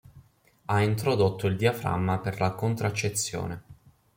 Ha 0.65 0.81
introdotto 0.81 1.45
il 1.45 1.55
diaframma 1.55 2.17
per 2.17 2.39
la 2.39 2.53
contraccezione. 2.55 3.63